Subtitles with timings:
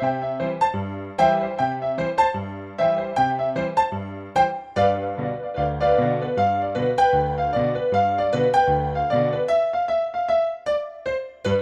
[0.00, 0.39] Thank you.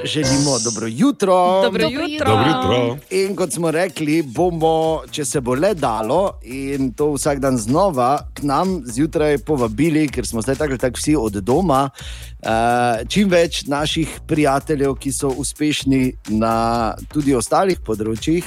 [0.08, 1.62] Želimo dobro jutro.
[1.62, 2.30] Dobro jutro.
[2.30, 2.98] Dobro jutro.
[3.10, 8.18] In kot smo rekli, bomo, če se bo le dalo, in to vsak dan znova,
[8.34, 13.29] k nam zjutraj povabili, ker smo zdaj tako ali tako vsi od doma, uh, čim
[13.29, 18.45] več naših prijateljev, ki so uspešni na tudi ostalih področjih.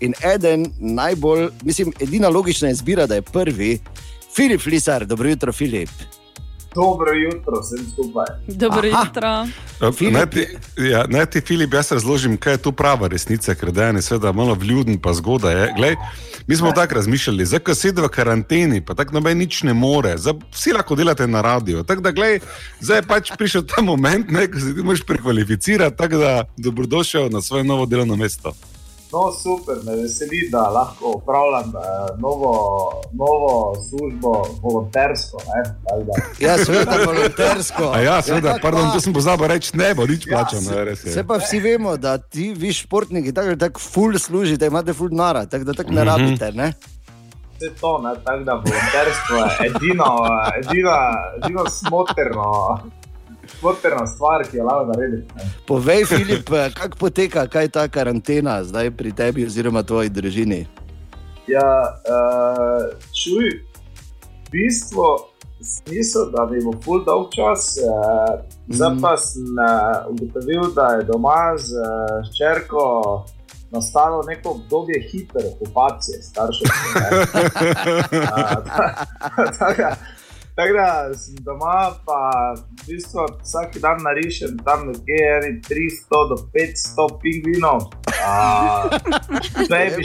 [0.00, 3.78] In eden najbolj, mislim, edina logična izbira, da je prvi,
[4.34, 6.21] Filip Lisar, dobro jutro, Filip.
[6.74, 8.26] Dobro jutro, vsem skupaj.
[8.48, 9.04] Dobro Aha.
[9.04, 9.46] jutro.
[9.92, 10.46] Filip- Naj ti,
[10.78, 14.32] ja, naj ti, Filip, jaz razložim, kaj je tu prava resnica, ker da je seveda
[14.32, 15.72] malo vljuden, pa zgodaj je.
[15.76, 15.96] Glej,
[16.46, 20.14] mi smo tako razmišljali, zdaj ko sedi v karanteni, pa tako noben nič ne more,
[20.18, 21.82] zdaj, vsi lahko delate na radio.
[21.82, 22.40] Tako da, glej,
[22.80, 27.30] zdaj je pač prišel ta moment, ne, ko se ti moraš prekvalificirati, tako da dobrodošel
[27.30, 28.52] na svoje novo delovno mesto.
[29.12, 31.80] No, super, me veseli, da lahko upravljam eh,
[32.18, 32.52] novo,
[33.12, 34.30] novo službo,
[34.62, 35.36] volontersko.
[35.46, 35.60] ne.
[36.40, 37.84] Ja, seveda, volontersko.
[37.86, 40.62] A ja, seveda, tako pardon, pa- to sem pozabil reči, ne bo nič Ja, plačano,
[40.62, 41.12] se- res je.
[41.12, 45.46] Se pa vsi vemo, da ti, vi športniki, tako tako ful služite, imate ful nara,
[45.46, 46.52] tako da tako ne rabite.
[46.52, 46.72] Ne?
[47.54, 50.08] Vse to, ne, tako da volonterstvo je edino,
[50.56, 50.96] edino,
[51.36, 52.78] edino smotrno,
[53.62, 55.22] smotrna stvar, ki jo lahko naredim.
[55.36, 55.46] ne.
[55.64, 60.66] Povej, Filip, kako poteka, kaj je ta karantena zdaj pri tebi oziroma tvoji družini?
[61.44, 61.70] Ja,
[62.04, 63.48] uh, čuj,
[64.42, 65.06] v bistvu
[65.60, 69.00] smisel, da bi bo pol dolg čas, uh, zdaj Mhm.
[69.00, 69.66] pa sem uh,
[70.08, 71.86] ugotovil, da je doma z uh,
[72.24, 72.82] hčerko
[73.70, 76.66] nastalo neko obdobje hiperokupacije staršev.
[79.58, 79.96] Tako da-
[80.54, 86.36] tako da sem doma, pa v bistvu vsak dan narišem tam nekje eni 300 do
[86.54, 87.80] 500 pingvinov.
[89.72, 90.04] Baby,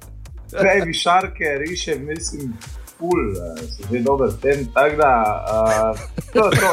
[0.64, 2.52] baby šarke rišem, mislim,
[2.98, 4.66] ful, uh, so že dober v tem.
[4.74, 5.12] Tako da,
[5.46, 5.98] uh,
[6.32, 6.70] to je to.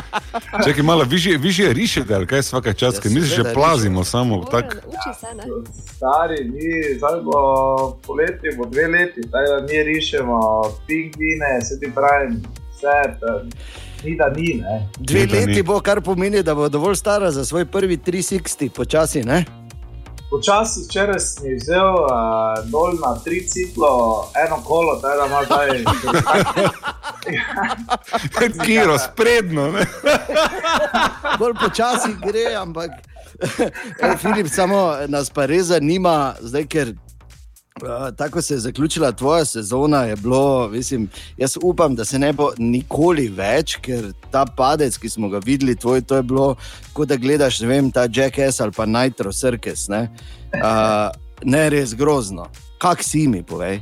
[0.64, 4.44] Čakaj, malo više, više rišete, ali kaj svaka čas, Ja, ker mi že plazimo samo
[4.44, 4.74] tako.
[4.74, 5.44] Ne?
[5.96, 7.40] Stari, mi zdaj bo
[8.06, 13.42] poletje, bo dve leti, tako da mi rišemo pingvine, se ti pravim, vse, to,
[14.04, 14.54] ni da ni.
[14.54, 14.88] Ne.
[14.98, 15.62] Dve leti ni.
[15.62, 19.22] bo, kar pomeni, da bo dovolj stara za svoj prvi 360, počasi.
[19.24, 19.44] Ne?
[20.36, 22.10] Počasi včeraj sem jih vzel uh,
[22.68, 25.68] dol na tri ciklo, eno kolo, tako da ima zdaj.
[28.66, 29.70] Kiro, spredno.
[29.72, 29.86] Ne?
[31.38, 32.90] Bolj počasi gre, ampak
[34.02, 36.94] e, Filip, samo nas pa res zanima, zdaj, ker.
[37.82, 40.02] Uh, tako se je zaključila tvoja sezona.
[40.02, 45.08] je Bilo, mislim, jaz upam, da se ne bo nikoli več, ker ta padec, ki
[45.08, 46.56] smo ga videli, tvoj, to je bilo,
[46.92, 49.88] kot da gledaš ne vem, ta Jackass ali pa Nitro Circus.
[49.88, 50.08] Ne,
[50.56, 51.10] uh,
[51.44, 52.48] ne res grozno.
[52.80, 53.80] Kak si mi, povej?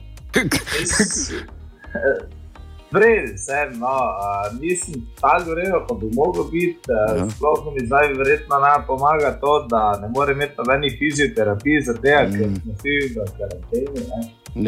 [2.94, 3.94] Vreden sem, no,
[4.24, 6.78] uh, nisem tako rekel, kot bi mogel biti.
[6.88, 7.24] Ja.
[7.24, 12.00] Uh, sploh mi zdaj verjetno ne pomaga to, da ne morem imeti nobenih fizioterapij, zato
[12.02, 12.56] ker Mm.
[12.62, 14.00] smo vsi v karanteni.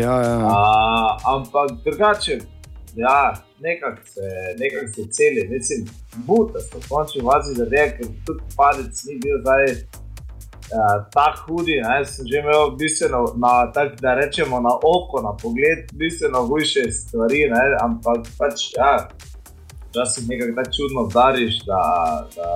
[0.02, 0.36] Ja, ja.
[0.36, 2.38] Uh, ampak drugače,
[2.96, 3.20] ja,
[3.60, 4.26] nekako se,
[4.58, 5.80] nekak se celi, mislim,
[6.26, 9.66] buta v končni fazi, da je, ker tudi padec ni bil zdaj.
[10.66, 15.30] Uh, tako hudi, ne, sem že imel bistveno, na, tak, da rečemo na oko, na
[15.42, 19.08] pogled, bistveno hujše stvari, ne, ampak pač, ja,
[19.90, 21.82] včasih nekaj tako čudno udariš, da,
[22.36, 22.48] da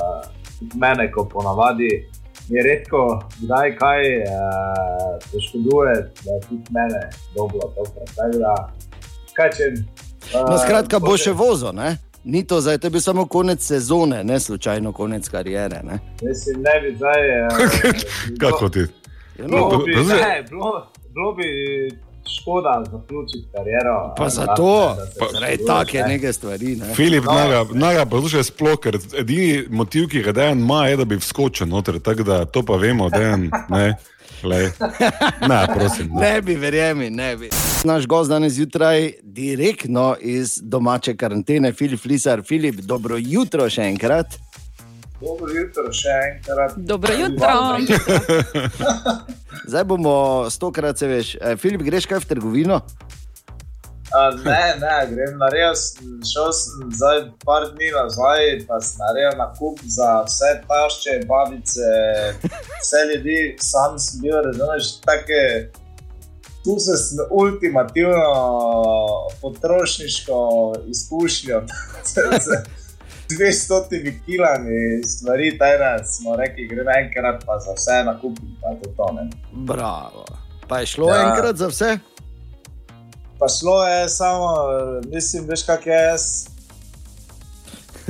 [0.75, 1.91] mene, ko ponavadi
[2.51, 5.95] je redko, kdaj kaj uh, poškoduje,
[6.25, 8.11] da je tudi mene dobro, tokrat.
[8.17, 8.55] Tako da,
[9.35, 9.73] kaj če.
[10.35, 11.95] Uh, No, skratka, bo še vozil, ne?
[12.25, 15.81] Ni to zdaj, to je bil samo konec sezone, ne slučajno konec kariere.
[15.83, 15.99] Ne?
[16.23, 17.21] Mislim, ne bi zdaj.
[17.51, 18.79] Uh, Kako ti?
[18.79, 18.87] Ja,
[19.39, 21.45] Bilo No, bi, ne, bilo, bilo bi
[22.33, 24.15] škoda zaključiti kariero.
[24.17, 26.09] pa a, zato, da se zaradi poškoduješ, take ne.
[26.09, 26.77] neke stvari.
[26.77, 26.95] Ne?
[26.95, 31.05] Filip, No, naga, naga poslušaj sploh, ker edini motiv, ki ga dejan ima, je, da
[31.05, 33.97] bi vskočil noter, tako da to pa vemo, dejan, ne.
[34.43, 34.71] Glej.
[35.49, 36.11] Ne, prosim.
[36.15, 36.21] Ne.
[36.21, 37.51] Ne bi, verjemi, ne bi.
[37.85, 42.43] Naš gost danes zjutraj, direktno iz domače karantene, Filip Lisar.
[42.43, 44.37] Filip, dobro jutro še enkrat.
[45.21, 46.77] Dobro jutro, še enkrat.
[46.77, 47.51] Dobro jutro.
[49.71, 51.35] Zdaj bomo stokrat se veš.
[51.41, 52.81] Eh, Filip, greš kaj v trgovino?
[54.15, 55.93] A, ne, ne, grem na res.
[56.33, 61.93] Šel sem zdaj par dni nazaj, pa sem naredil nakup za vse tašče, babice,
[62.81, 63.39] vse ljudi.
[63.63, 65.71] Sam sem bil, razumeš, take.
[66.65, 68.27] Tu se sem ultimativno
[69.41, 70.41] potrošniško
[70.93, 71.63] izkušnjo.
[72.05, 72.59] Z
[73.31, 78.91] 200 kilami stvari, taj da smo rekli, gremo enkrat pa za vse nakupiti, pa to
[78.97, 79.31] to ne.
[79.53, 80.25] Bravo.
[80.69, 81.31] Pa je šlo ja.
[81.31, 81.99] enkrat za vse?
[83.41, 84.49] Pa šlo je samo,
[85.13, 86.47] mislim, veš, kak je jaz.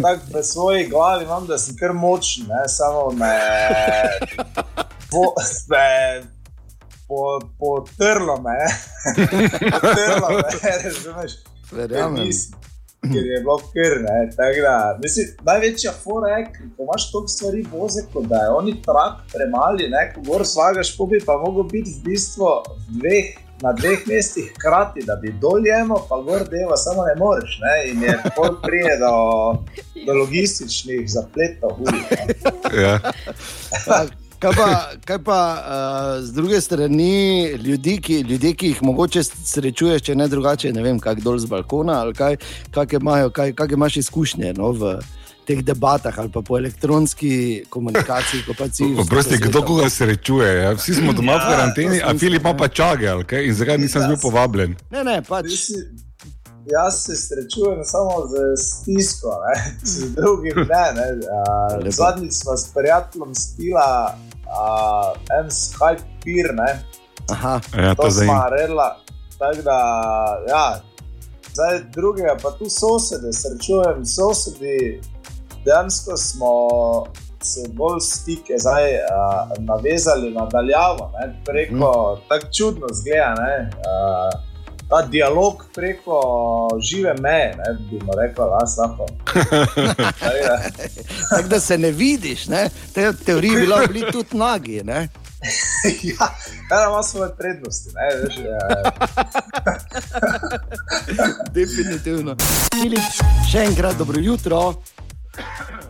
[0.03, 2.69] Tako v svoji glavi imam, da sem kar močen, ne?
[2.69, 3.39] samo me.
[5.11, 5.35] Po,
[5.69, 6.23] me
[7.11, 8.59] po, potrlo me,
[9.71, 10.43] potrlo me,
[10.85, 11.33] razumeš?
[11.73, 12.31] Verjamem.
[13.01, 14.17] Ker je bilo kar, ne.
[14.37, 16.45] tako Da, mislim, največja fora je,
[16.77, 20.97] ko imaš toliko stvari voze, kot da je oni trak premali, ne, ko gor slagaš,
[20.97, 25.33] po bi pa mogel biti v bistvu v dveh, na dveh mestih hkrati, da bi
[25.41, 27.59] doljemo, pa gor deva, samo ne moreš.
[27.63, 29.15] Ne, in je pol prije do,
[30.07, 31.79] do logističnih zapletov.
[31.81, 32.83] ne.
[32.83, 32.99] Ja.
[34.41, 34.69] Kaj pa,
[35.05, 40.29] kaj pa uh, z druge strani ljudi ki, ljudje, ki jih mogoče srečuješ, če ne
[40.29, 42.39] drugače, ne vem, kako dol z balkona ali kaj,
[42.73, 44.95] kakšne imajo, kaj, kakšne imaš izkušnje no, v
[45.47, 48.43] teh debatah ali pa po elektronski komunikaciji.
[48.43, 50.63] ko pač v Oprosti, kdo koga srečuje?
[50.63, 50.71] Ja?
[50.73, 53.45] Vsi smo doma v Ja, karanteni, to a Filip ima pa čage, ali kaj?
[53.45, 54.23] In zakaj nisem bil Ja.
[54.23, 54.77] povabljen?
[54.91, 55.47] Ne, ne, pač.
[56.63, 60.85] Jaz se srečujem samo z stisko, ne, z drugim ne.
[60.93, 61.07] ne.
[61.19, 64.15] Uh, zadnjič smo s prijateljem spila
[64.45, 66.85] uh, en Skype pir, ne.
[67.29, 68.97] Aha, Ja, to to smo redla.
[69.39, 69.79] Tako da,
[70.49, 70.65] ja,
[71.53, 75.01] zdaj drugega, pa tu sosede, srečujem sosedi,
[75.65, 76.53] dejansko smo
[77.43, 79.01] se bolj stike zdaj uh,
[79.59, 82.29] navezali nadaljavo, ne, preko, mm.
[82.29, 83.71] tako čudno zgleda, ne.
[83.71, 84.51] Uh,
[84.91, 86.21] Ta dialog preko
[86.83, 89.07] žive meje, ne, bi mu rekel, da lahko.
[91.31, 92.71] tako da se ne vidiš, ne?
[92.95, 94.83] te teorije bi lahko bili tudi nagi.
[94.85, 95.09] Ne?
[96.11, 96.37] ja,
[96.73, 97.91] ena ima svoje prednosti.
[97.95, 98.59] Ne, veš, ja.
[101.59, 102.37] Definitivno.
[102.75, 103.03] Filip,
[103.51, 104.75] še enkrat dobro jutro.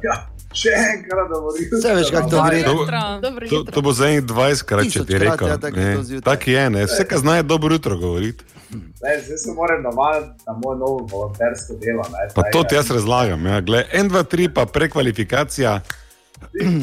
[0.02, 0.14] Ja,
[0.52, 1.78] še enkrat, da bo rekel.
[1.78, 2.60] Saj veš, kako to gre.
[2.60, 2.74] To,
[3.20, 3.72] Dobro to, jutro.
[3.72, 5.48] to bo za en 20 krat, če ti Tisočkrat, rekel.
[5.48, 6.20] ja, tako je.
[6.22, 6.84] Tako je, ne.
[6.86, 8.44] Vse, kar znajo, dobro jutro govoriti.
[8.70, 12.02] Ne, zdaj se moram navaditi na moje novo volontersko delo.
[12.04, 13.44] Ne, Pa to ti jaz razlagam.
[13.44, 13.60] Ja.
[13.60, 15.80] Glej, en, dva, tri, pa prekvalifikacija.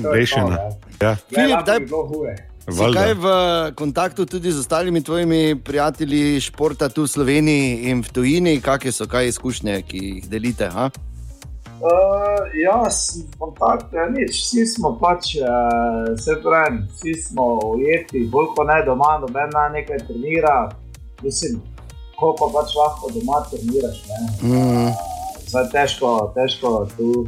[0.08, 0.58] rešena.
[1.02, 2.36] Ja, Filip, daj- bi bilo huje.
[2.60, 3.14] Si kaj valjda.
[3.16, 3.28] v
[3.74, 9.08] kontaktu tudi z ostalimi tvojimi prijatelji športa tu v Sloveniji in v tujini, kakšne so
[9.08, 10.68] kaj izkušnje, ki jih delite?
[10.68, 10.90] Ha?
[11.78, 17.60] Uh, ja, sem v kontaktu, ja, nič, vsi smo pač, uh, se pravi, vsi smo
[17.76, 20.72] ujeti, bolj kot ne doma, noben na nekaj trenira.
[21.22, 21.62] Mislim,
[22.18, 24.02] ko pa pač lahko doma treniraš.
[24.10, 24.18] Ne?
[24.42, 24.90] Mm.
[25.48, 27.28] Zdaj težko, težko tu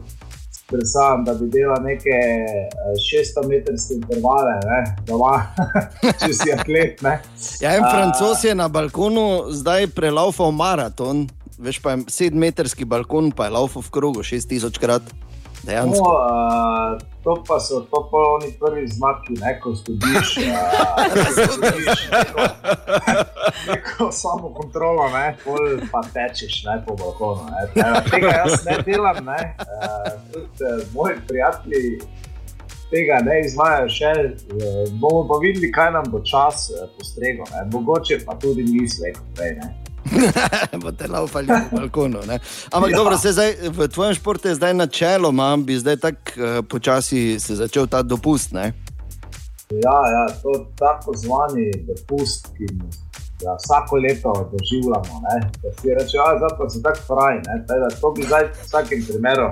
[0.70, 5.34] predstavljam, da bi delal neke eh, 600-metrske intervale, ne, doma,
[6.22, 7.02] če si atlet.
[7.06, 7.16] Ne.
[7.62, 11.28] Ja, en francos je na balkonu zdaj prelaufal maraton,
[11.60, 15.04] veš pa je sedemmetrski balkon, pa je laufal v krogu 6000 krat.
[15.60, 16.08] No, Dejansko.
[16.08, 20.46] uh, to pa so to pa oni prvi znaki, ne, ko zgubiš, uh,
[22.16, 22.46] neko,
[23.68, 25.60] neko samo kontrolo, ne, pol
[25.92, 27.44] pa tečeš ne, po balkonu.
[27.52, 27.68] Ne.
[28.08, 29.56] Tega- jaz ne delam, ne.
[29.60, 32.00] Uh, tudi uh, moji prijatelji
[32.90, 34.14] tega ne izvajajo še.
[34.56, 37.46] Uh, bomo pa videli, kaj nam bo čas uh, postregel.
[37.52, 37.68] ne.
[37.76, 39.56] Mogoče pa tudi mi slej kot prej.
[39.60, 39.89] Ne.
[40.82, 42.20] Boste laufali po balkonu.
[42.28, 42.40] Ne?
[42.72, 42.96] Ampak Ja.
[42.96, 42.98] ja.
[42.98, 47.88] dobro, zdaj, v tvojem športu je zdaj načeloma, bi zdaj tako uh, počasi se začel
[47.88, 48.52] ta dopust.
[48.52, 48.74] Ne?
[49.70, 52.66] Ja, ja, to je tako zvani dopust, ki
[53.42, 55.22] ga vsako leto doživljamo.
[55.22, 55.52] ne.
[55.64, 57.38] Da si reče, da pa so tako pravi.
[57.38, 57.66] ne.
[57.68, 59.52] Tako da To bi zdaj v vsakem primeru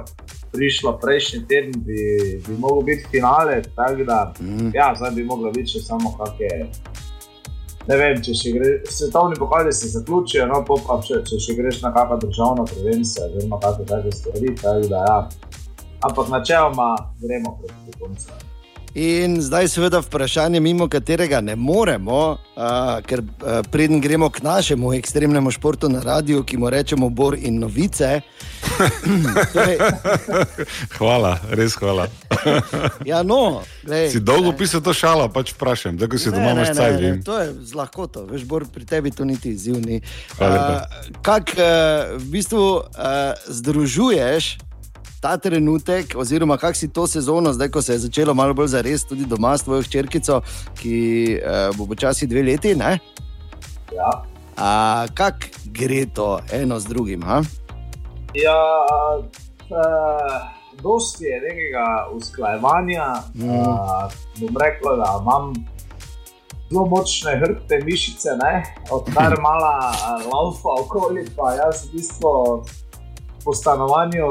[0.52, 2.02] prišlo, prejšnji teden bi,
[2.48, 3.62] bi mogel biti finale,
[4.06, 4.72] da Mm.
[4.74, 6.70] ja, zdaj bi moglo biti še samo kakšne.
[7.88, 11.80] Ne vem, če gre, svetovni pokali se zaključijo, no pol pa če, če še greš
[11.86, 14.52] na kakšno državno prvenstvo, oziroma kakšne take stvari.
[14.62, 15.20] tako Da, ja.
[16.08, 16.90] Ampak načeloma
[17.24, 18.36] gremo proti koncu.
[18.98, 22.64] In zdaj, seveda, vprašanje, mimo katerega ne moremo, uh,
[23.06, 27.60] ker uh, preden gremo k našemu ekstremnemu športu na radiju, ki mu rečemo Bor in
[27.60, 28.22] novice.
[29.54, 29.78] torej,
[30.98, 32.08] Hvala, res hvala.
[33.12, 37.02] ja, no, glej, Si dolgo pisal to šalo, pač vprašam, da si doma imaš cajt.
[37.02, 37.22] vem.
[37.24, 40.02] To je z lahkoto, veš, Bor, pri tebi to niti izziv ni.
[40.42, 40.82] Uh,
[41.22, 44.58] Kak uh, v bistvu uh, združuješ
[45.22, 49.06] ta trenutek, oziroma kak si to sezono, zdaj ko se je začelo malo bolj zares,
[49.06, 50.42] tudi doma s tvojo hčerkico,
[50.78, 50.98] ki
[51.38, 53.00] uh, bo počasi dve leti, ne?
[53.96, 54.12] Ja.
[54.58, 57.24] A kak gre to eno z drugim?
[57.24, 57.42] Ha?
[58.34, 58.60] Ja,
[59.70, 60.38] uh,
[60.82, 63.08] dosti je nekega usklajevanja.
[63.34, 63.50] Mm.
[63.50, 65.54] Uh, bom rekel, da imam
[66.70, 68.64] zelo močne hrbte, mišice, ne?
[68.92, 69.94] odkar mala
[70.34, 72.34] laufa okoli, pa jaz v bistvu
[73.48, 74.26] po stanovanju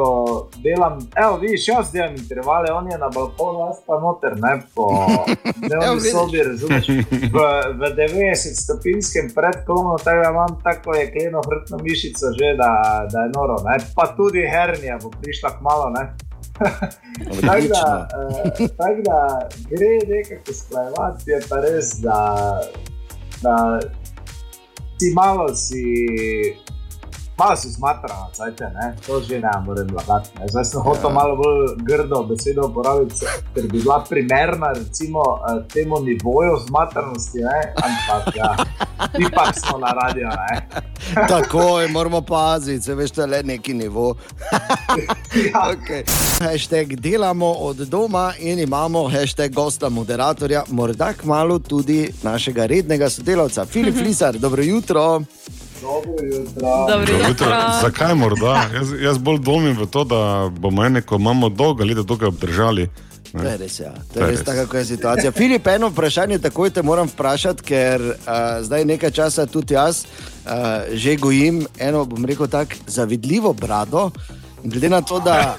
[0.56, 4.87] delam, evo, vidiš, jaz delam intervale, on je na balkonu, jaz pa noter, ne po
[5.68, 6.88] dnevni sobi, razumeš.
[7.35, 7.38] V,
[7.80, 12.70] v 90 stopinskem predklonu tega imam tako jekleno hrbtno mišico že, da,
[13.12, 13.76] da je noro, ne.
[13.96, 16.04] Pa tudi hernija bo prišla k malo, ne.
[17.46, 22.20] Tako da, eh, tak da gre nekako sklajevati, je pa res, da,
[23.42, 23.80] da
[25.00, 25.85] si malo si.
[27.38, 28.97] Malo si zmatrana, cajte, ne?
[29.07, 30.31] to že ne morem lagati.
[30.40, 30.49] Ne?
[30.49, 36.00] Zdaj sem hotel malo bolj grdo besedo uporabiti, ker bi bila primerna recimo eh, temu
[36.00, 37.61] nivoju zmatranosti, ne?
[37.76, 38.57] ampak ja,
[39.21, 40.28] ipak smo na radio.
[40.28, 40.69] Ne?
[41.33, 44.14] Tako je, moramo paziti, se veš, to je le neki nivo.
[45.37, 45.69] Ja.
[45.69, 46.02] Okay.
[46.40, 53.64] Hashtag delamo od doma in imamo hashtag gosta moderatorja, morda kmalo tudi našega rednega sodelavca,
[53.64, 54.38] Filip Flisar.
[54.38, 55.23] Dobro jutro.
[55.87, 56.52] Dobro jutro.
[56.57, 57.28] Dobro Dobro jutro.
[57.28, 57.57] jutro.
[57.83, 58.69] Zakaj morda?
[58.75, 60.21] Jaz, jaz bolj dvomim v to, da
[60.52, 62.88] bomo ene, ko imamo dolga leta tukaj obdržali.
[63.33, 63.93] To je res, ja.
[64.14, 64.45] to je res res.
[64.45, 65.33] taka, kako je situacija.
[65.33, 68.14] Filip, eno vprašanje takoj te moram vprašati, ker uh,
[68.62, 70.50] zdaj nekaj časa tudi jaz uh,
[70.93, 74.11] že gojim eno, bom rekel tako, zavidljivo brado.
[74.64, 75.57] Glede na to, da.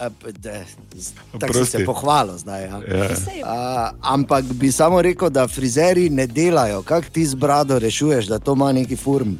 [0.00, 0.64] uh, da-
[1.38, 2.62] Tako se pohvalil zdaj.
[2.62, 2.80] Ja.
[2.88, 3.06] Ja.
[3.06, 3.48] Uh,
[4.02, 6.82] ampak bi samo rekel, da frizeri ne delajo.
[6.82, 9.32] Kako ti z brado rešuješ, da to ima neki furm?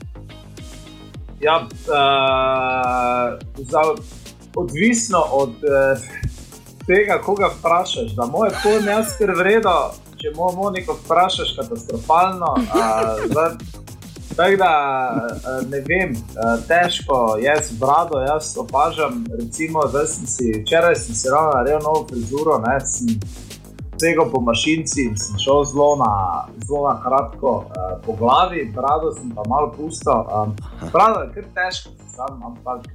[1.40, 3.80] Ja, uh, za,
[4.56, 6.00] odvisno od uh,
[6.86, 8.12] tega, koga vprašaš.
[8.16, 9.74] Da moj pojem jaz ker vredo,
[10.20, 12.54] če mo Moniko vprašaš katastrofalno.
[12.58, 13.56] Uh, zdaj,
[14.36, 14.74] Tako da
[15.10, 16.12] uh, ne vem,
[16.68, 19.24] težko je z brado, jaz opažam.
[19.40, 23.18] Recimo, zdaj sem si, včeraj sem si ravno naredil novo frizuro, ne, sem
[24.00, 26.12] segel po mašinci in sem šel zelo na,
[26.66, 30.12] zelo na kratko uh, po glavi, brado sem pa malo pustil.
[30.12, 30.56] Um,
[30.92, 32.88] brado je kar težko, sam, ampak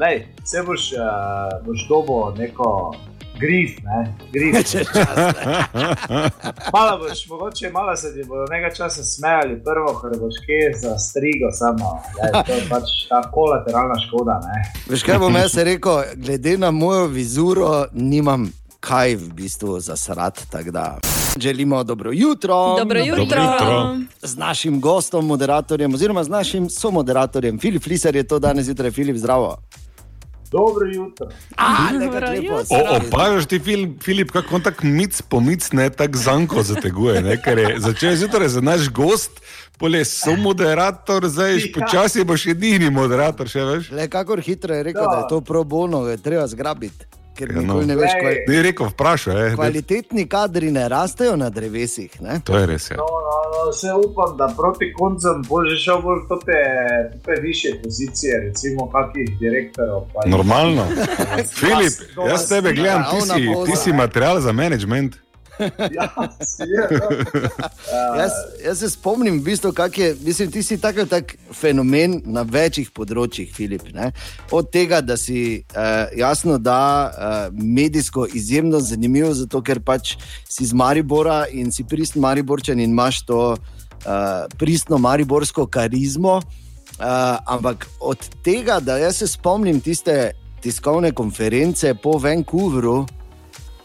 [0.00, 2.94] dej, se boš, uh, boš dobo neko
[3.40, 4.00] grif, ne,
[4.32, 4.58] grif.
[4.70, 4.96] Če čas.
[6.74, 10.98] Malo boš, mogoče malo se ti bodo nekaj časa smejali, prvo, ker boš kje za
[10.98, 14.40] strigo, samo daj, to je pač ta kolateralna škoda.
[14.44, 14.62] Ne.
[14.90, 20.40] Veš kaj bom jaz rekel, glede na mojo vizuro, nimam kaj v bistvu za srat.
[20.50, 20.98] tako da
[21.38, 22.76] Želimo dobro jutro.
[22.78, 23.22] Dobro jutro.
[23.22, 23.96] jutro.
[24.22, 29.16] Z našim gostom, moderatorjem, oziroma z našim somoderatorjem, Filip Flisar je to danes zjutraj, Filip,
[29.16, 29.56] zdravo.
[30.50, 31.28] Dobro jutro.
[32.00, 32.26] Dobro
[32.98, 37.22] opažaš ti, Filip, Filip kako on tako mic po mic, ne tako zanko zateguje.
[37.22, 39.30] Ne, ker je začel zjutraj za naš gost,
[39.78, 43.90] pole so moderator, zdaj počasi boš edini moderator, še veš.
[43.90, 45.08] Le kakor hitro je rekel, Ja.
[45.08, 47.06] da je to pro bono, je treba zgrabiti.
[47.34, 47.60] Ker Ja, no.
[47.62, 48.34] nikoli ne veš, kaj.
[48.48, 49.46] Ni rekel, vprašaj.
[49.46, 52.20] Eh, Kvalitetni kadri ne rastejo na drevesih.
[52.20, 52.40] Ne?
[52.44, 52.90] to je res.
[52.90, 52.96] Ja.
[52.96, 56.60] No, no, no, vse upam, da proti koncem bo že šel bolj v te,
[57.24, 60.00] te više pozicije, recimo kakih direktorov.
[60.14, 60.86] pa- Normalno.
[61.60, 61.92] Filip,
[62.28, 65.16] jaz tebe gledam, ti Ravna si, ti si material za management.
[65.96, 66.08] Ja,
[66.40, 66.62] si.
[66.62, 68.32] Uh, Jaz,
[68.64, 73.50] jaz se spomnim, v bistvu, je, mislim, ti si tako tak fenomen na večjih področjih,
[73.54, 73.88] Filip.
[73.94, 74.10] Ne?
[74.52, 80.16] Od tega, da si uh, jasno, da uh, medijsko izjemno zanimiv, zato ker pač
[80.48, 86.40] si iz Maribora in si pristen Mariborčan in imaš to uh, pristno mariborsko karizmo.
[87.00, 93.06] Uh, ampak od tega, da jaz se spomnim tiste tiskovne konference po Vancouveru,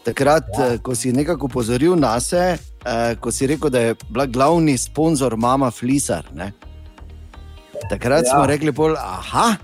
[0.06, 0.66] takrat, Ja.
[0.66, 0.78] ja.
[0.78, 5.36] ko si nekako upozoril na sebe, eh, ko si rekel, da je bila glavni sponzor
[5.36, 6.30] mama Flisar.
[6.34, 6.52] Ne?
[7.90, 8.24] Takrat.
[8.24, 8.30] Ja.
[8.30, 9.56] smo rekli, pol, aha.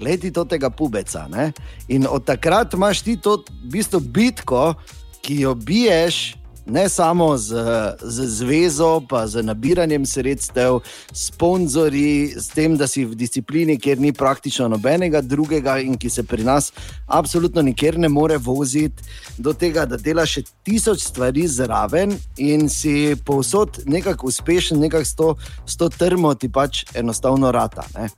[0.00, 1.28] Gledi to tega pubeca.
[1.28, 1.52] Ne?
[1.92, 4.74] In od takrat imaš ti to v bistvu bitko,
[5.20, 7.54] ki jo biješ ne samo z,
[8.02, 10.80] z zvezo, pa z nabiranjem sredstev,
[11.12, 16.22] sponzorji, s tem, da si v disciplini, kjer ni praktično nobenega drugega in ki se
[16.22, 16.72] pri nas
[17.06, 19.02] absolutno nikjer ne more voziti,
[19.38, 25.14] do tega, da delaš še tisoč stvari zraven in si povsod nekako uspešen, nekako s
[25.14, 25.34] to,
[25.66, 27.86] s to trmo ti pač enostavno rata.
[27.94, 28.08] Ne?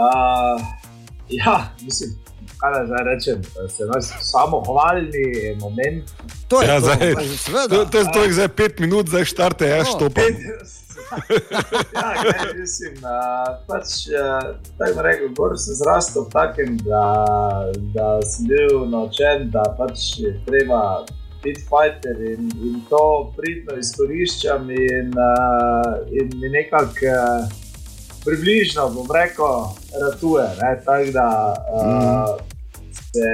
[0.00, 0.60] Uh,
[1.28, 2.16] ja, mislim,
[2.60, 3.38] kaj naj zdaj rečem,
[3.68, 5.26] se nas samo hvalni
[5.60, 6.04] moment.
[6.48, 7.14] To je Ja, to, zdaj-.
[7.68, 9.84] To, to je to, zdaj pet minut, zdaj štarte, No.
[9.86, 10.34] štopam.
[11.94, 13.10] ja, kaj, mislim, uh,
[13.66, 14.42] pač, uh,
[14.78, 17.04] tako rekel, gor sem zrastel takem, da,
[17.90, 21.04] da sem bil naučen, da pač je treba
[21.40, 23.02] biti fighter in, in to
[23.32, 27.06] pridno izkoriščam in, uh, in mi nekako.
[27.06, 27.58] Uh,
[28.20, 29.62] Približno bom rekel,
[29.96, 30.44] ratuje.
[30.60, 31.28] ne, Tako da
[31.72, 32.36] uh,
[33.12, 33.28] se,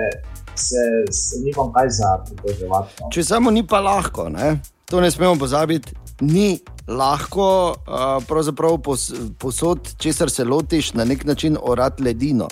[0.54, 2.94] se, se nimam kaj za pritoževati.
[3.00, 3.10] No.
[3.12, 4.56] Če samo ni pa lahko, ne?
[4.90, 5.92] to ne smemo pozabiti.
[6.20, 12.48] Ni lahko, uh, pos, posod, česar se lotiš, na nek način orati ledino.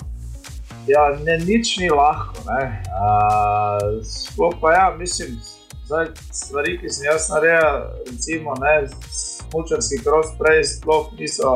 [0.87, 2.43] Ja, ne, nič ni lahko.
[2.45, 5.39] Uh, Sploh pa ja, mislim,
[5.85, 8.75] zdaj, stvari, ki sem jaz naredil, recimo, ne,
[9.09, 11.55] smočarski kros prej sploh niso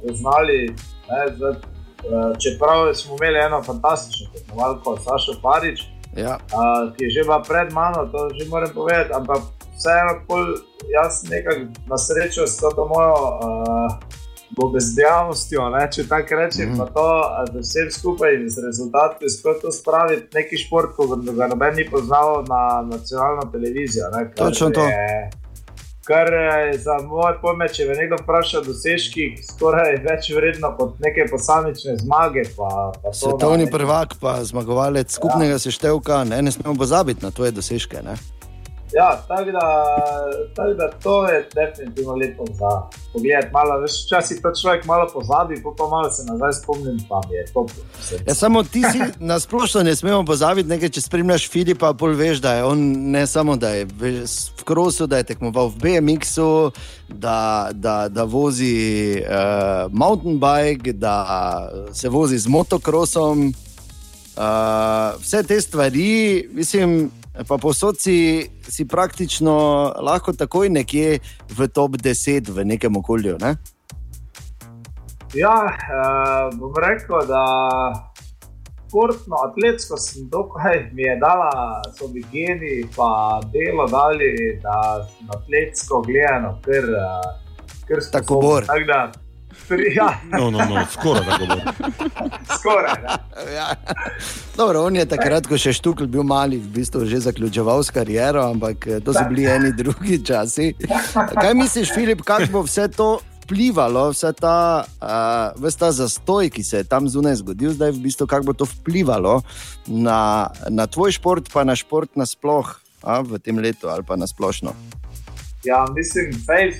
[0.00, 0.62] poznali.
[1.10, 1.69] Ne, zdaj, uh,
[2.42, 5.80] čeprav smo imeli eno fantastično tekmovalko, Sašo Parič,
[6.16, 6.34] Ja.
[6.34, 9.38] uh, ki je že bila pred mano, to že moram povedati, ampak
[9.78, 10.42] vseeno, pol,
[10.90, 13.14] jaz nekako na srečo s to mojo.
[14.50, 16.78] Bobezdejavnostjo, ne, če tako rečem, mm.
[16.78, 17.06] pa to,
[17.54, 21.84] da vsem skupaj in z rezultati uspel to spraviti, neki šport, ko ga noben ni
[21.86, 24.10] poznal na nacionalno televizijo.
[24.10, 24.88] Ne, Točno to.
[24.90, 25.30] Je,
[26.10, 30.98] kar je za moje pojme, če me nekdo vpraša o dosežkih, skoraj več vredno kot
[31.04, 32.48] neke posamične zmage.
[32.56, 33.70] Pa, pa to, Svetovni ne.
[33.70, 35.62] prvak, pa zmagovalec skupnega ja.
[35.62, 38.02] seštevka, ne, ne smemo pozabiti na tvoje dosežke.
[38.02, 38.18] Ne?
[38.92, 39.66] Ja, tako da,
[40.56, 42.70] tak da to je definitivno lepo za
[43.12, 43.52] pogled.
[43.52, 47.44] Malo, veš, včasih to človek malo pozabi, pa, pa malo se nazaj spomnim, pa je
[47.52, 47.66] to.
[48.26, 48.98] Ja, samo ti si
[49.30, 52.78] na splošno ne smemo pozabiti, nekaj, če spremljaš Filipa, pol veš, da je on
[53.10, 54.26] ne samo da je v
[54.64, 56.70] krosu, da je tekmoval v BMX-u,
[57.08, 63.52] da, da, da vozi uh, mountain bike, da se vozi z motokrosom.
[64.40, 67.10] Uh, vse te stvari, mislim,
[67.48, 69.54] pa posod si, si praktično
[70.02, 71.18] lahko takoj nekje
[71.56, 73.38] v top 10 v nekem okolju.
[73.40, 73.56] Ne?
[75.34, 77.44] Ja, uh, bom rekel, da
[78.90, 85.30] športno, atletsko sem dokaj mi je dala, so mi geni, pa delo dali, da sem
[85.30, 88.66] atletsko gledano, ker, uh, ker sem Tako bor.
[88.66, 89.00] Tako da,
[89.68, 91.56] pri, ja, No, no, no, skoraj tako bo.
[92.58, 92.94] skoraj.
[93.06, 93.16] Ja.
[93.54, 93.66] Ja.
[94.56, 98.44] Dobro, on je takrat, ko še štukl bil mali, v bistvu že zaključoval s kariero,
[98.50, 100.74] ampak eh, to so bili eni drugi časi.
[101.14, 103.18] Kaj misliš, Filip, kako bo vse to
[103.50, 108.04] vplivalo, vse ta, uh, ves ta zastoj, ki se je tam zunaj zgodil, zdaj v
[108.06, 109.40] bistvu, kako bo to vplivalo
[109.90, 112.70] na, na tvoj šport, pa na šport nasploh
[113.02, 114.70] a, v tem letu ali pa na splošno?
[115.64, 116.30] Ja, mislim,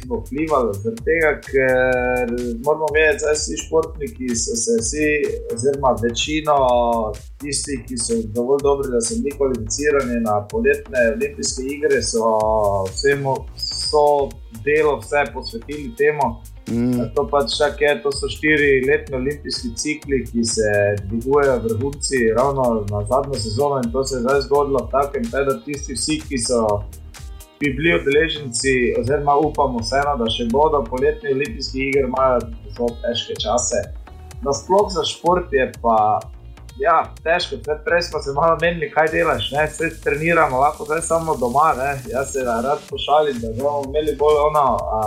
[0.09, 2.31] to vplivalo, zaradi tega, ker
[2.65, 5.09] moramo vedeti, da vsi športniki so se vsi,
[5.55, 6.57] oziroma večino
[7.41, 12.31] tistih, ki so dovolj dobri, da so bili kvalificirani na poletne olimpijske igre, so
[12.89, 14.07] vsemu so
[14.65, 16.31] delo vse posvetili temu.
[16.71, 20.71] Mm, To pač tako je, to so štiri letni olimpijski cikli, ki se
[21.05, 25.61] dvigujejo vrhunci ravno na zadnjo sezono in to se je zdaj zgodilo tako, in da
[25.65, 26.65] tisti vsi, ki so
[27.61, 32.39] bi bili udeleženci, oziroma upamo vseeno, da še bodo poletni olimpijski igri, imajo
[32.77, 33.83] zelo težke čase.
[34.47, 36.21] Nasploh za šport je pa.
[36.81, 41.03] Ja, težko, Zdaj, prej smo se malo menili, kaj delaš, ne, vse treniramo, lahko zdaj
[41.05, 41.91] samo doma, ne.
[42.09, 45.03] jaz se rad pošalim, da bomo imeli bolj ono, a,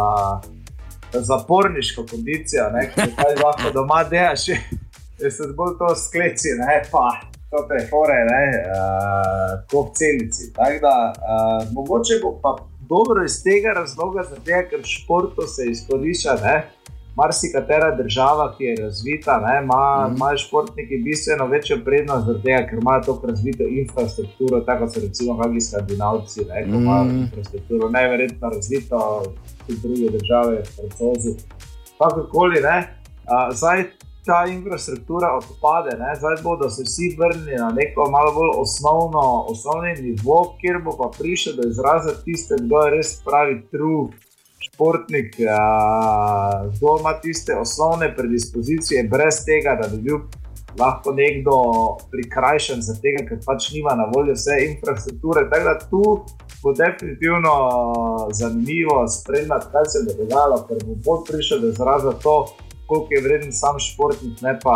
[1.14, 4.48] zaporniško kondicijo, ki kaj lahko doma delaš,
[5.24, 7.08] je se bolj to skleci, ne, pa
[7.54, 10.54] to te fore, ne, uh, kot celici.
[10.54, 12.56] Tako da, uh, mogoče bo pa
[12.90, 16.56] dobro iz tega razloga, zato ker v športu se izkorišča, ne,
[17.16, 20.16] marsikatera država, ki je razvita, ne, ima, Mhm.
[20.16, 25.62] imajo športniki bistveno večjo prednost, zato ker imajo tako razvito infrastrukturo, tako so recimo kakšni
[25.62, 27.18] skandinavci, ne, ki imajo Mhm.
[27.18, 29.24] infrastrukturo najverjetno razvito,
[29.68, 31.32] tudi druge države, francozi.
[32.00, 32.78] Kakorkoli, ne.
[33.28, 33.84] A, zdaj
[34.26, 36.16] ta infrastruktura odpade, ne.
[36.16, 41.10] zdaj bodo se vsi vrnili na neko malo bolj osnovno, osnovni nivo, kjer bo pa
[41.18, 44.08] prišel do izraza tiste, kdo je res pravi true
[44.60, 50.20] športnik, a, kdo ima tiste osnovne predispozicije, brez tega, da bi bil.
[50.80, 51.56] Lahko nekdo
[52.12, 55.44] prikrajšan za tega, ker pač nima na voljo vse infrastrukture.
[55.50, 56.02] Tako da tu
[56.64, 57.52] bo definitivno
[58.34, 62.38] zanimivo spremljati, kaj se bo dogajalo, ker bo bolj prišel do izraza to,
[62.94, 64.76] koliko je vreden sam športnik, ne pa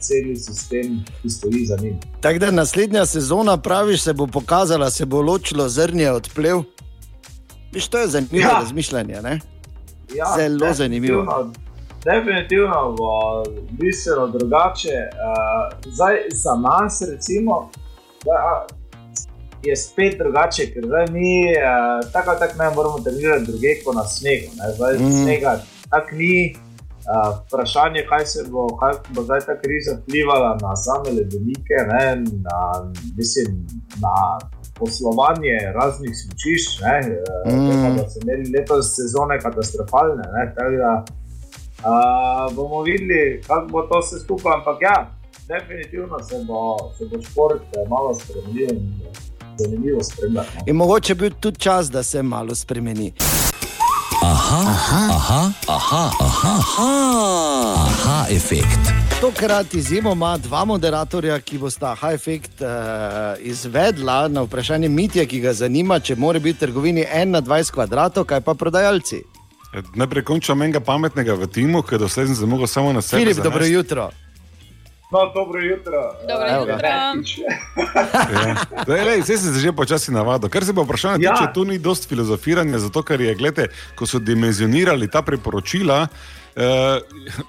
[0.00, 1.96] cel sistem, ki stoji za njim.
[2.20, 6.62] Tako da naslednja sezona, praviš, se bo pokazala, se bo ločilo zrnje od plev.
[7.72, 8.48] Viš, to je zanimivo ja.
[8.48, 8.60] Ja.
[8.60, 9.22] razmišljanje.
[9.22, 9.40] Ne?
[10.14, 11.22] Ja, Zelo zanimivo.
[11.22, 11.52] definitivno-
[12.04, 14.88] Definitivno bo bistveno drugače.
[14.88, 17.70] Uh, zdaj za nas, recimo,
[18.24, 18.66] da,
[19.62, 23.94] je spet drugače, ker zdaj mi uh, tako ali tako ne moramo trenirati druge kot
[23.94, 24.46] na snegu.
[24.56, 24.74] Ne?
[24.74, 25.22] Zdaj mm.
[25.22, 26.56] snega tako ni.
[27.08, 32.16] Uh, vprašanje, kaj se bo, kaj bo zdaj ta kriza vplivala na same ledenike, ne,
[32.46, 32.58] na,
[33.16, 33.66] mislim,
[34.04, 34.38] na
[34.78, 36.80] poslovanje raznih smočišč.
[36.80, 36.98] Ne,
[37.46, 37.96] Mm.
[37.96, 40.24] Da so imeli letos sezone katastrofalne.
[40.34, 41.04] Ne, da,
[41.88, 44.52] uh, bomo videli, kako bo to vse skupaj.
[44.58, 45.18] Ampak ja,
[45.48, 49.18] definitivno se bo, se bo šport eh, malo spremenil in eh,
[49.58, 50.56] zanimivo spremljati.
[50.56, 50.62] no.
[50.66, 53.12] In mogoče bi bil tudi čas, da se malo spremeni.
[54.22, 58.90] Aha, aha, aha, aha, aha, aha, aha efekt.
[59.20, 62.68] tokrat izjemo ima dva moderatorja, ki bosta High Effect uh,
[63.40, 67.70] izvedla na vprašanje Mitja, ki ga zanima, če mora biti v trgovini 1 na 20
[67.70, 69.22] kvadratov, kaj pa prodajalci.
[69.94, 73.22] Najprej končam enega pametnega v timu, ker doslej sem se mogel samo na sebe.
[73.22, 74.10] Filip, dobro jutro.
[75.10, 76.12] No, dobro jutro.
[76.28, 76.86] Dobro Evo jutro.
[76.88, 77.14] Ja.
[78.84, 80.48] Zdaj, lej, Zdaj se že počasi navadil.
[80.48, 81.32] Kar se pa vprašanja Ja.
[81.34, 86.06] tiče, tu ni dost filozofiranja, zato ker je, gledajte, ko so dimenzionirali ta priporočila.
[86.56, 86.98] Uh,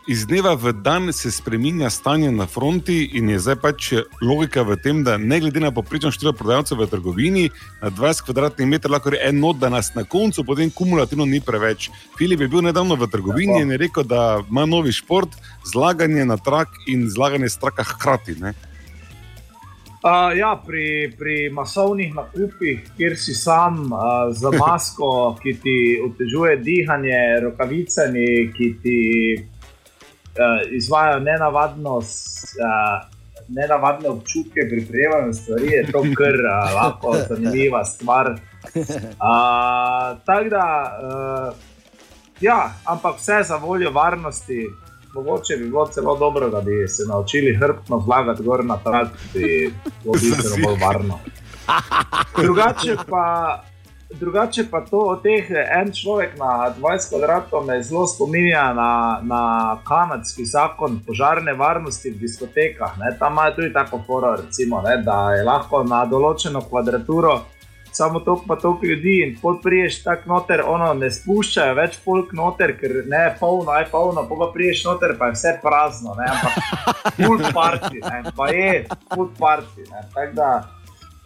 [0.07, 4.77] iz dneva v dan se spremenja stanje na fronti, in je zdaj pač logika v
[4.77, 7.45] tem, da ne glede na poprečno število prodajalcev v trgovini,
[7.81, 11.89] na 20 kvadratnih metrov lahko je eno, da nas na koncu potem kumulativno ni preveč.
[12.17, 13.63] Filip je bil nedavno v trgovini Tako.
[13.65, 15.33] in je rekel, da ima novi šport,
[15.65, 18.35] zlaganje na trak in zlaganje straka hkrati.
[18.37, 18.53] Ne?
[19.99, 20.85] Uh, ja, pri,
[21.19, 23.99] pri masovnih nakupih, kjer si sam uh,
[24.31, 25.09] z masko,
[25.43, 28.99] ki ti otežuje dihanje, rokavicami, ki ti
[29.35, 33.03] uh, izvajo nenavadno, s- uh,
[33.49, 38.31] nenavadne občutke pri prejemanju stvari, je to kar uh, lahko zanimiva stvar.
[38.31, 38.79] Uh,
[40.23, 40.65] Tako da,
[40.97, 41.53] uh,
[42.41, 44.63] ja, ampak vse za voljo varnosti.
[45.13, 49.39] Mogoče bi bilo celo dobro, da bi se naučili hrbtno vlagati gor na trak, da
[49.39, 51.19] bi bilo bistveno bolj varno.
[52.41, 53.59] Drugače pa,
[54.09, 55.45] drugače pa to od teh
[55.81, 62.17] en človek na 20 kvadratov me zelo spominja na, na kanadski zakon požarne varnosti v
[62.19, 62.97] diskotekah.
[62.97, 63.17] Ne.
[63.19, 67.39] Tam imajo tudi tako foro, recimo, ne, da je lahko na določeno kvadraturo
[67.99, 72.75] samo to, pa toliko ljudi in podpriješ tako noter, ono ne spuščajo več folk noter,
[72.79, 76.29] ker ne je polno, je polno, pa, pa priješ noter, pa je vse prazno, ne,
[76.33, 76.59] ampak
[77.19, 78.69] full party, ne, pa je
[79.13, 79.87] full party.
[79.91, 80.05] ne.
[80.15, 80.51] Tako da,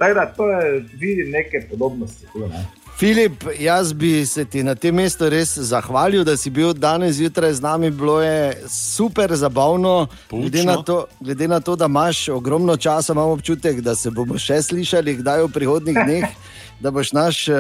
[0.01, 2.25] tak da to je, vidim neke podobnosti.
[2.33, 2.65] Tu, ne.
[3.03, 7.51] Filip, jaz bi se ti na tem mestu res zahvalil, da si bil danes zjutraj
[7.57, 7.89] z nami.
[7.91, 10.07] Bilo je super zabavno.
[10.31, 14.39] Glede na, to, glede na to, da imaš ogromno časa, imam občutek, da se bomo
[14.39, 16.37] še slišali, kdaj v prihodnih dneh.
[16.79, 17.57] Da boš naš uh,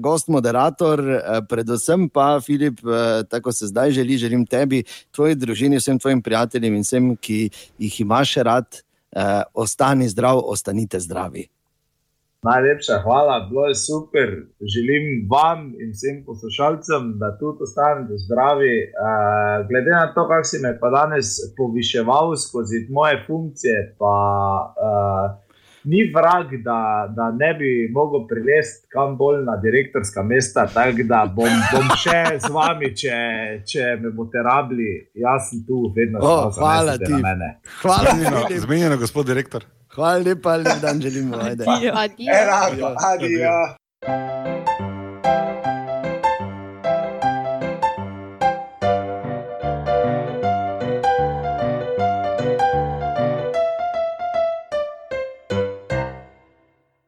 [0.00, 4.80] gost, moderator, uh, predvsem pa, Filip, uh, tako se zdaj želi, želim tebi,
[5.12, 7.50] tvoji družini, vsem tvojim prijateljem in vsem, ki
[7.84, 8.80] jih imaš rad,
[9.12, 11.44] uh, ostani zdrav, ostanite zdravi.
[12.42, 14.28] Najlepša hvala, bilo je super.
[14.74, 18.74] Želim vam in vsem poslušalcem, da tudi ostanete zdravi.
[18.84, 24.14] Uh, glede na to, kako si me pa danes poviševal skozi moje funkcije, pa
[24.86, 25.46] uh,
[25.84, 26.80] ni vrag, da,
[27.16, 30.66] da ne bi mogel prilesti kam bolj na direktorska mesta.
[30.74, 33.16] Tako da bom, bom še z vami, če,
[33.64, 37.12] če me boste rabili, jaz sem tu, vedno O, znova hvala zanesete ti.
[37.12, 37.48] na mene.
[37.82, 38.62] Hvala, Zmenjeno, Filip.
[38.62, 39.64] zmenjeno, gospod direktor.
[39.96, 41.36] Hvala lepa, lep dan želimo.
[41.40, 41.64] Ajde.
[41.64, 41.92] Adijo.
[42.32, 43.56] Enako, adijo.